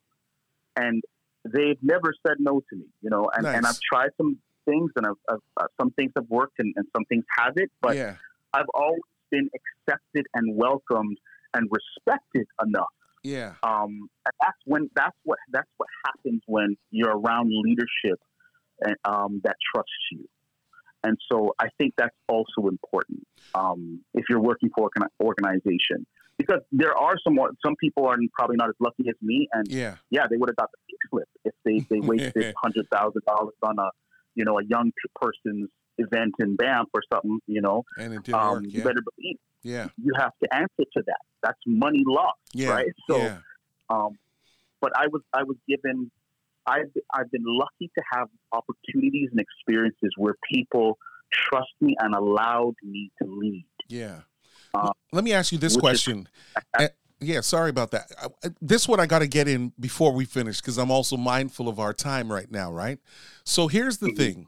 [0.76, 1.02] and
[1.44, 3.30] they've never said no to me, you know.
[3.34, 6.74] And, and I've tried some things, and I've, I've, uh, some things have worked, and,
[6.76, 7.72] and some things haven't.
[7.80, 8.16] But yeah.
[8.52, 9.48] I've always been
[9.88, 11.16] accepted and welcomed
[11.54, 12.92] and respected enough.
[13.24, 13.54] Yeah.
[13.62, 18.20] Um, and that's when that's what that's what happens when you're around leadership
[19.04, 20.28] um, that trusts you.
[21.04, 26.04] And so I think that's also important um, if you're working for an organization
[26.38, 29.96] because there are some some people are probably not as lucky as me, and Yeah.
[30.10, 33.54] yeah, they would have got the pink slip if they they wasted hundred thousand dollars
[33.62, 33.88] on a
[34.34, 37.38] you know a young person's event in Banff or something.
[37.46, 38.64] You know, And it didn't um, work.
[38.68, 39.88] you better believe Yeah.
[39.96, 41.20] you have to answer to that.
[41.42, 42.70] That's money lost, Yeah.
[42.70, 42.86] right?
[43.08, 43.38] So, yeah.
[43.90, 44.18] um,
[44.80, 46.10] but I was I was given.
[46.66, 50.98] I've I've been lucky to have opportunities and experiences where people
[51.32, 53.66] trust me and allowed me to lead.
[53.88, 54.20] Yeah.
[54.74, 56.28] Uh, Let me ask you this which is- question.
[56.78, 56.88] Uh,
[57.20, 58.10] yeah, sorry about that.
[58.60, 61.78] This one I got to get in before we finish because I'm also mindful of
[61.78, 62.98] our time right now, right?
[63.44, 64.16] So here's the Mhm.
[64.16, 64.46] thing.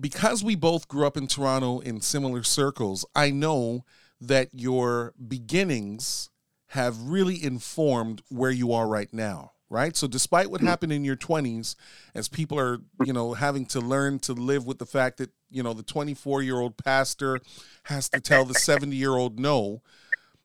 [0.00, 3.84] Because we both grew up in Toronto in similar circles, I know
[4.18, 6.30] that your beginnings
[6.68, 9.96] have really informed where you are right now, right?
[9.96, 10.64] So despite what Mhm.
[10.64, 11.76] happened in your 20s
[12.14, 15.62] as people are, you know, having to learn to live with the fact that, you
[15.62, 17.38] know, the 24-year-old pastor
[17.84, 19.80] has to tell the 70-year-old no,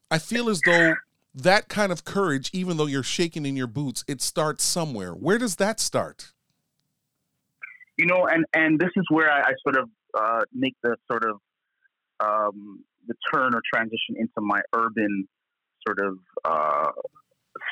[0.09, 0.93] I feel as though
[1.33, 5.11] that kind of courage, even though you're shaking in your boots, it starts somewhere.
[5.11, 6.31] Where does that start?
[7.97, 11.23] you know, and and this is where I, I sort of uh, make the sort
[11.23, 11.39] of
[12.19, 15.27] um, the turn or transition into my urban
[15.87, 16.91] sort of uh,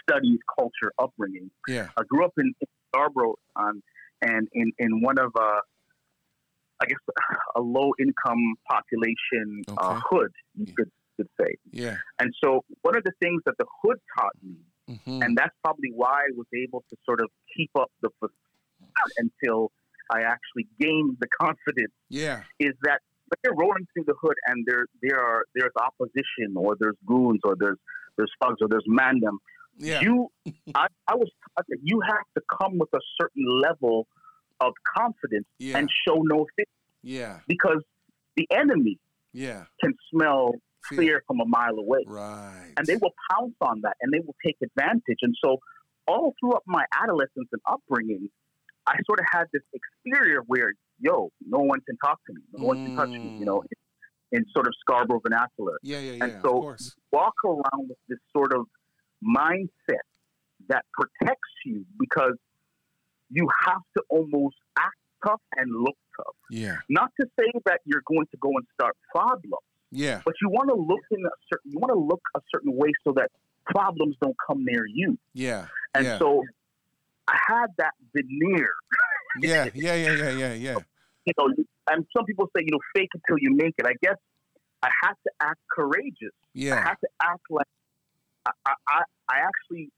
[0.09, 1.49] studies, culture, upbringing.
[1.67, 1.87] Yeah.
[1.97, 3.81] I grew up in, in Scarborough, um,
[4.21, 5.59] and in in one of uh,
[6.81, 6.99] I guess
[7.55, 10.73] a low income population uh, hood, you Yeah.
[10.77, 11.55] could could say.
[11.71, 11.97] Yeah.
[12.19, 15.91] And so, one of the things that the hood taught me hmm and that's probably
[15.95, 18.09] why I was able to sort of keep up the
[19.17, 19.71] until
[20.11, 21.93] I actually gained the confidence.
[22.09, 22.41] Yeah.
[22.59, 26.75] Is that when you're rolling through the hood and there there are there's opposition or
[26.79, 27.77] there's goons or there's
[28.17, 29.37] there's thugs or there's mandem.
[29.77, 30.01] Yeah.
[30.01, 30.29] You,
[30.75, 34.07] I, I was taught that you have to come with a certain level
[34.59, 35.77] of confidence Yeah.
[35.77, 36.65] and show no fear
[37.01, 37.39] Yeah.
[37.47, 37.83] because
[38.35, 38.99] the enemy
[39.33, 39.65] Yeah.
[39.81, 40.53] can smell
[40.89, 40.97] Fear.
[40.99, 42.73] fear from a mile away Right.
[42.77, 45.19] and they will pounce on that and they will take advantage.
[45.21, 45.57] And so,
[46.07, 48.29] all throughout my adolescence and upbringing,
[48.85, 52.65] I sort of had this exterior where, yo, no one can talk to me, no
[52.67, 53.65] one can touch me, you know, mm.
[54.33, 55.77] in, in sort of Scarborough vernacular.
[55.81, 55.99] Yeah.
[55.99, 56.11] Yeah.
[56.11, 56.23] Yeah.
[56.25, 56.95] and of so- course.
[57.13, 58.65] Walk around with this sort of
[59.23, 60.05] mindset
[60.69, 62.33] that protects you because
[63.29, 66.35] you have to almost act tough and look tough.
[66.49, 66.77] Yeah.
[66.89, 70.21] Not to say that you're going to go and start problems, Yeah.
[70.25, 72.91] but you want to look in a certain you want to look a certain way
[73.05, 73.31] so that
[73.65, 75.17] problems don't come near you.
[75.33, 75.67] Yeah.
[75.95, 76.19] And yeah.
[76.19, 76.43] so
[77.27, 78.69] I had that veneer,
[79.41, 79.69] yeah.
[79.73, 79.95] Yeah.
[79.95, 80.13] Yeah.
[80.15, 80.29] Yeah.
[80.29, 80.53] Yeah.
[80.53, 80.77] Yeah.
[81.25, 81.53] you know.
[81.89, 83.85] And some people say, you know, fake it till you make it.
[83.85, 84.17] I guess
[84.81, 86.33] I had to act courageous.
[86.53, 86.75] Yeah.
[86.75, 87.67] I had to act like
[88.45, 89.89] I, I, I actually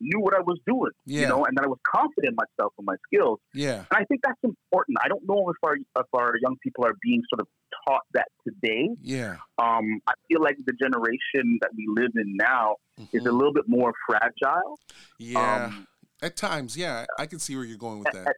[0.00, 1.20] knew what I was doing, Yeah.
[1.20, 3.38] you know, and that I was confident in myself and my skills.
[3.54, 3.84] Yeah.
[3.90, 4.98] And I think that's important.
[5.00, 7.46] I don't know if our if our young people are being sort of
[7.86, 8.88] taught that today.
[9.00, 9.36] Yeah.
[9.58, 12.76] Um, I feel like the generation that we live in now
[13.12, 13.32] is a Mhm.
[13.38, 14.78] little bit more fragile.
[15.18, 15.66] Yeah.
[15.66, 15.86] Um,
[16.20, 18.36] At times, yeah, I can see where you're going with that.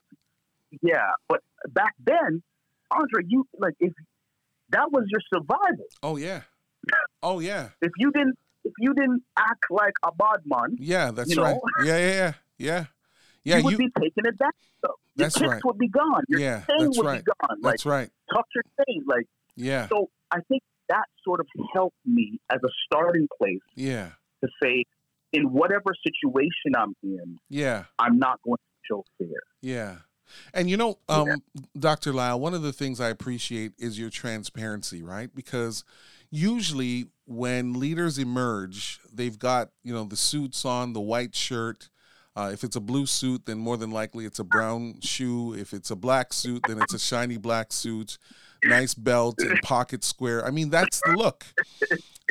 [0.83, 2.43] yeah, but back then,
[2.91, 3.93] Andre, you like if
[4.71, 5.87] that was your survival.
[6.03, 6.43] Oh yeah.
[7.23, 7.71] Oh yeah.
[7.81, 11.43] If you didn't if you didn't act like a bad man, Yeah, that's You know?
[11.43, 11.57] right.
[11.85, 12.85] Yeah, yeah, yeah, yeah.
[13.45, 13.79] Yeah, you would you.
[13.79, 14.91] be taken advantage of.
[15.17, 15.61] Your That's kicks right.
[15.65, 16.23] would be gone.
[16.29, 17.25] Your Yeah, that's would right.
[17.25, 17.59] be gone.
[17.63, 18.11] Like That's right.
[18.35, 19.05] tuck your chain.
[19.07, 24.11] Like Yeah, so, I think that sort of helped me as a starting place yeah,
[24.43, 24.85] to say,
[25.33, 29.41] in whatever situation I'm in, yeah, I'm not going to show fear.
[29.61, 29.97] yeah.
[30.55, 31.37] And you know, um, Yeah.
[31.79, 32.13] Dr.
[32.15, 35.33] Lyle, one of the things I appreciate is your transparency, right?
[35.35, 35.85] Because
[36.31, 41.89] usually when leaders emerge, they've got you know the suits on, the white shirt.
[42.37, 45.55] Uh, if it's a blue suit, then more than likely it's a brown shoe.
[45.55, 48.19] If it's a black suit, then it's a shiny black suit,
[48.65, 50.45] nice belt and pocket square.
[50.45, 51.45] I mean, that's the look.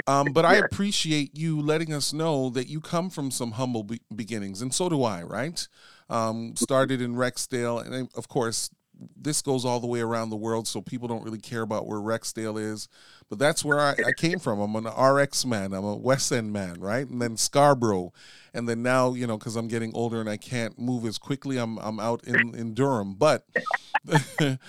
[0.08, 4.02] Um, but I appreciate you letting us know that you come from some humble be-
[4.14, 5.66] beginnings, and so do I, right?
[6.10, 8.72] Um, started in Rexdale, and of course,
[9.16, 12.00] this goes all the way around the world, so people don't really care about where
[12.00, 12.88] Rexdale is.
[13.30, 14.60] But that's where I, I came from.
[14.60, 15.74] I'm an RX man.
[15.74, 17.08] I'm a West End man, right?
[17.08, 18.14] And then Scarborough,
[18.54, 21.58] and then now, you know, because I'm getting older and I can't move as quickly,
[21.58, 23.16] I'm I'm out in in Durham.
[23.16, 23.46] But
[24.06, 24.60] the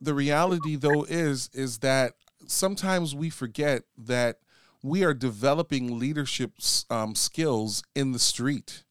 [0.00, 2.14] the reality though is is that
[2.46, 4.38] sometimes we forget that
[4.82, 6.52] we are developing leadership
[6.90, 8.84] um, skills in the street.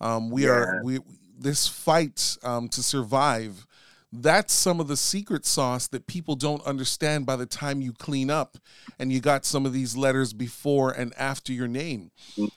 [0.00, 1.00] Um, we are we
[1.38, 3.66] this fight um, to survive.
[4.12, 8.28] That's some of the secret sauce that people don't understand by the time you clean
[8.28, 8.58] up
[8.98, 12.10] and you got some of these letters before and after your name.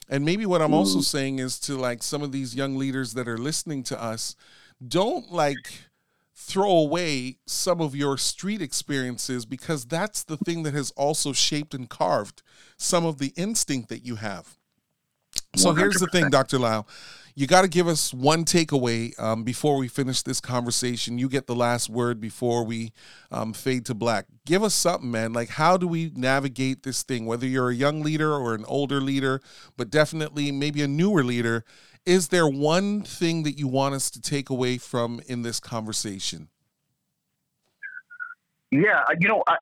[0.09, 3.27] And maybe what I'm also saying is to like some of these young leaders that
[3.27, 4.35] are listening to us,
[4.85, 5.89] don't like
[6.35, 11.75] throw away some of your street experiences because that's the thing that has also shaped
[11.75, 12.41] and carved
[12.77, 14.57] some of the instinct that you have.
[15.55, 16.57] So here's the thing, Dr.
[16.59, 16.87] Lyle.
[17.35, 21.17] You got to give us one takeaway um, before we finish this conversation.
[21.17, 22.91] You get the last word before we
[23.31, 24.25] um, fade to black.
[24.45, 25.33] Give us something, man.
[25.33, 27.25] Like, how do we navigate this thing?
[27.25, 29.41] Whether you're a young leader or an older leader,
[29.77, 31.65] but definitely maybe a newer leader,
[32.05, 36.49] is there one thing that you want us to take away from in this conversation?
[38.69, 39.57] Yeah, uh, you know, I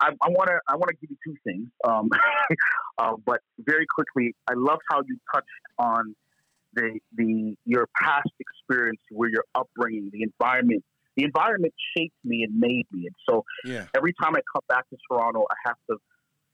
[0.00, 2.08] I want to I want to give you two things, um,
[2.98, 6.14] uh, but very quickly, I love how you touched on
[6.74, 10.84] the the your past experience, where your upbringing, the environment,
[11.16, 13.86] the environment shaped me and made me, and so Yeah.
[13.94, 15.96] every time I come back to Toronto, I have to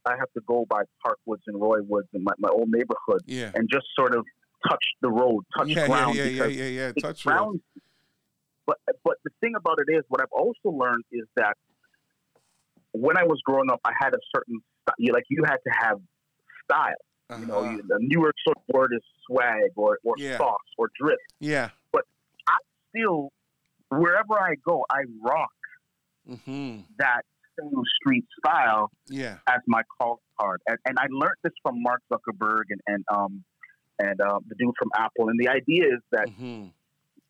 [0.07, 3.51] I have to go by Parkwoods and Roywoods and my, my old neighborhood Yeah.
[3.55, 4.25] and just sort of
[4.67, 6.93] touch the road, touch Yeah, yeah, ground yeah, yeah, because yeah, yeah.
[6.93, 7.61] Touch you.
[8.67, 11.57] But but the thing about it is, what I've also learned is that
[12.93, 14.61] when I was growing up, I had a certain
[15.13, 15.99] like you had to have
[16.65, 16.95] style.
[17.37, 17.71] You know, Uh-huh.
[17.73, 20.39] you, the newer sort of word is swag or or Yeah.
[20.39, 21.19] sauce or drip.
[21.41, 21.71] Yeah.
[21.93, 22.05] But
[22.47, 22.57] I
[22.89, 23.33] still,
[23.91, 25.53] wherever I go, I rock
[26.29, 26.81] Mm-hmm.
[26.99, 27.23] that
[27.59, 29.39] same street style Yeah.
[29.47, 30.61] as my call card.
[30.67, 33.45] And, and I learned this from Mark Zuckerberg and and um
[33.99, 35.29] and uh, the dude from Apple.
[35.29, 36.67] And the idea is that Mm-hmm.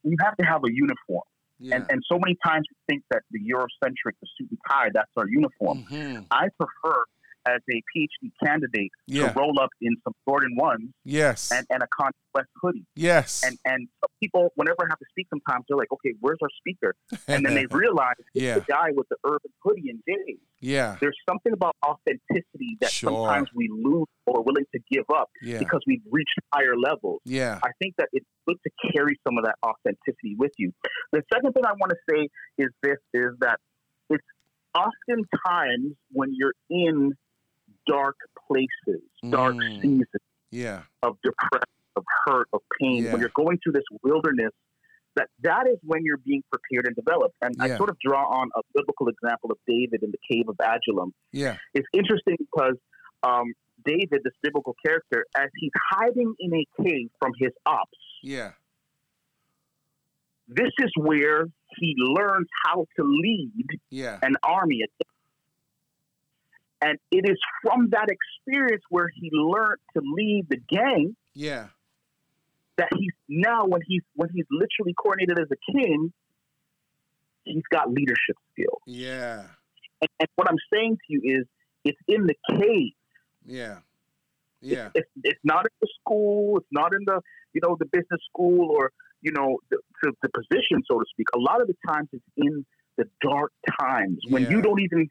[0.03, 1.23] you have to have a uniform.
[1.59, 1.75] Yeah.
[1.75, 5.11] And and so many times we think that the Eurocentric, the suit and tie, that's
[5.17, 5.83] our uniform.
[5.83, 6.25] Mhm.
[6.31, 7.03] I prefer
[7.47, 9.31] as a PhD candidate Yeah.
[9.31, 11.51] to roll up in some Jordan ones Yes.
[11.51, 12.85] and, and a Conquest hoodie.
[12.95, 13.43] yes.
[13.45, 13.87] And and
[14.21, 16.93] people, whenever I have to speak, sometimes they're like, "Okay, where's our speaker?"
[17.27, 18.55] And then they realize it's Yeah.
[18.55, 20.39] the guy with the urban hoodie and J's.
[20.59, 20.97] yeah.
[20.99, 23.11] There's something about authenticity that Sure.
[23.11, 25.59] sometimes we lose or are willing to give up Yeah.
[25.59, 27.21] because we've reached higher levels.
[27.25, 27.59] Yeah.
[27.63, 30.73] I think that it's good to carry some of that authenticity with you.
[31.13, 33.59] The second thing I want to say is this: is that
[34.09, 34.23] it's
[34.75, 37.13] oftentimes when you're in
[37.87, 38.17] dark
[38.47, 39.81] places, dark Mm.
[39.81, 40.05] seasons
[40.51, 40.83] Yeah.
[41.03, 43.11] of depression, of hurt, of pain, Yeah.
[43.11, 44.53] when you're going through this wilderness,
[45.15, 47.35] that that is when you're being prepared and developed.
[47.41, 50.55] And I sort of draw on a biblical example of David in the cave of
[50.59, 51.13] Adullam.
[51.31, 51.57] Yeah.
[51.73, 52.77] It's interesting because
[53.23, 53.53] um,
[53.85, 58.53] David, this biblical character, as he's hiding in a cave from his ops, Yeah.
[60.47, 61.45] this is where
[61.77, 64.19] he learns how to lead yeah.
[64.21, 64.83] an army.
[66.81, 71.15] And it is from that experience where he learned to lead the gang.
[71.33, 71.67] Yeah.
[72.77, 76.13] That he's now when he's when he's literally coordinated as a king,
[77.43, 78.81] he's got leadership skills.
[78.85, 79.43] Yeah.
[80.01, 81.45] And, and what I'm saying to you is,
[81.83, 82.93] it's in the cave.
[83.45, 83.79] Yeah.
[84.61, 84.89] Yeah.
[84.93, 86.57] It's, it's, it's, not in the school.
[86.57, 87.21] It's not in the
[87.53, 91.27] you know the business school or you know the, the, the position, so to speak.
[91.35, 92.65] A lot of the times, it's in
[92.97, 94.51] the dark times when Yeah.
[94.51, 95.09] you don't even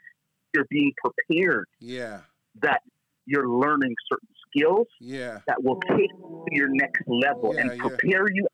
[0.55, 2.21] you're being prepared Yeah.
[2.63, 2.83] that
[3.27, 5.41] you're learning certain skills Yeah.
[5.47, 7.89] that will take you to your next level Yeah, and yeah.
[7.89, 8.47] prepare you,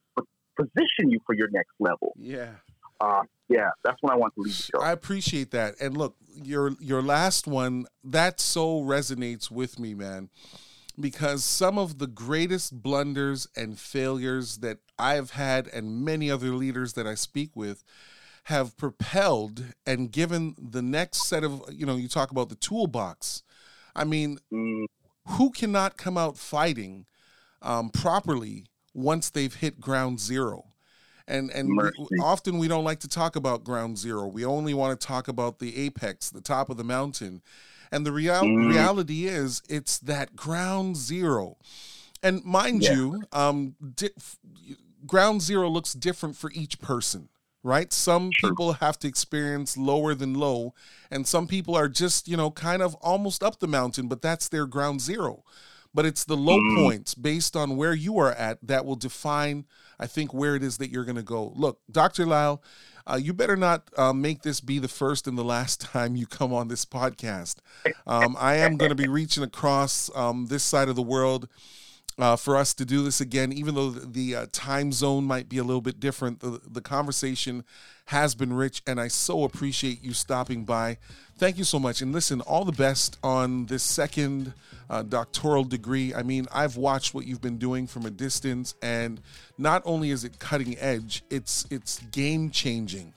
[0.56, 2.12] position you for your next level.
[2.16, 2.50] Yeah.
[3.00, 4.80] Uh, yeah, that's when I want to leave the show.
[4.80, 5.74] I appreciate that.
[5.80, 10.30] And look, your your last one that so resonates with me, man,
[10.98, 16.92] because some of the greatest blunders and failures that I've had and many other leaders
[16.94, 17.82] that I speak with
[18.44, 23.42] have propelled and given the next set of, you know, you talk about the toolbox.
[23.96, 24.86] I mean, Mm,
[25.28, 27.06] who cannot come out fighting
[27.62, 30.66] um, properly once they've hit ground zero?
[31.26, 34.26] And and we, often we don't like to talk about ground zero.
[34.26, 37.40] We only want to talk about the apex, the top of the mountain.
[37.90, 38.68] And the real, Mm.
[38.68, 41.56] reality is, it's that ground zero.
[42.22, 42.94] And mind Yeah.
[42.94, 44.36] you, um, di- f-
[45.06, 47.28] ground zero looks different for each person,
[47.64, 47.92] right?
[47.92, 48.50] Some True.
[48.50, 50.74] people have to experience lower than low,
[51.10, 54.48] and some people are just, you know, kind of almost up the mountain, but that's
[54.48, 55.42] their ground zero.
[55.92, 56.76] But it's the low Mm.
[56.84, 59.64] points based on where you are at that will define,
[59.98, 61.52] I think, where it is that you're going to go.
[61.56, 62.26] Look, Dr.
[62.26, 62.62] Lyle,
[63.06, 66.26] uh, you better not uh, make this be the first and the last time you
[66.26, 67.56] come on this podcast.
[68.06, 71.48] Um, I am going to be reaching across um, this side of the world
[72.18, 75.58] uh, for us to do this again, even though the, uh, time zone might be
[75.58, 76.40] a little bit different.
[76.40, 77.64] The, the conversation
[78.06, 80.98] has been rich, and I so appreciate you stopping by.
[81.36, 82.00] Thank you so much.
[82.02, 84.52] And listen, all the best on this second
[84.88, 86.14] uh, doctoral degree.
[86.14, 89.20] I mean, I've watched what you've been doing from a distance, and
[89.58, 93.14] not only is it cutting edge, it's it's game changing.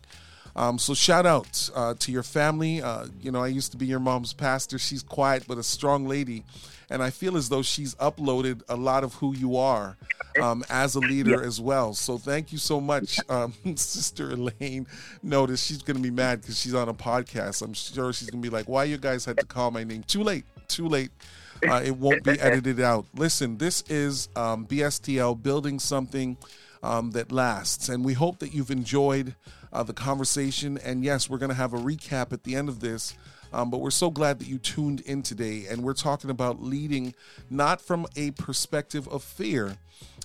[0.57, 2.81] Um, so shout out uh, to your family.
[2.81, 4.79] Uh, you know, I used to be your mom's pastor.
[4.79, 6.43] She's quiet but a strong lady,
[6.89, 9.97] and I feel as though she's uploaded a lot of who you are
[10.41, 11.93] um, as a leader as well.
[11.93, 14.87] So thank you so much, um, Sister Elaine.
[15.21, 17.61] Notice she's gonna be mad because she's on a podcast.
[17.61, 20.03] I'm sure she's gonna be like, "Why you guys had to call my name?
[20.03, 20.45] Too late.
[20.67, 21.11] Too late."
[21.67, 23.05] Uh, it won't be edited out.
[23.15, 26.37] Listen, this is um, BSTL building something
[26.83, 29.35] um, that lasts, and we hope that you've enjoyed
[29.77, 30.79] uh, the conversation.
[30.79, 33.15] And yes, we're going to have a recap at the end of this.
[33.53, 37.15] Um, but we're so glad that you tuned in today, and we're talking about leading
[37.49, 39.77] not from a perspective of fear,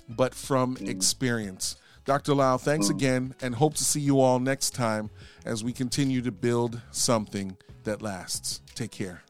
[0.09, 1.77] but from experience.
[2.03, 2.33] Dr.
[2.33, 5.09] Lyle, thanks again, and hope to see you all next time
[5.45, 8.59] as we continue to build something that lasts.
[8.75, 9.23] Take care.